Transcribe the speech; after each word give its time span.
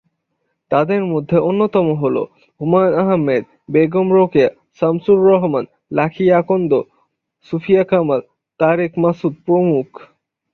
তাদের 0.71 1.01
মধ্যে 1.05 1.37
অন্যতম 1.49 1.87
হলো: 2.01 2.23
হুমায়ুন 2.61 2.93
আহমেদ, 3.03 3.43
বেগম 3.73 4.07
রোকেয়া, 4.13 4.49
শামসুর 4.79 5.19
রহমান, 5.29 5.65
লাকী 5.97 6.25
আখন্দ, 6.39 6.71
সুফিয়া 7.47 7.83
কামাল, 7.83 8.21
তারেক 8.59 8.91
মাসুদ 9.03 9.33
প্রমুখ। 9.45 9.87